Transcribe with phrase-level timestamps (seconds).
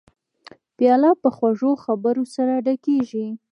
[0.77, 3.27] پیاله په خوږو خبرو سره ډکېږي.